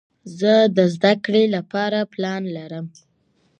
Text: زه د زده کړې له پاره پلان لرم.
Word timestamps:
زه 0.39 0.53
د 0.77 0.79
زده 0.95 1.13
کړې 1.25 1.43
له 1.53 1.61
پاره 1.71 2.01
پلان 2.13 2.43
لرم. 2.55 2.85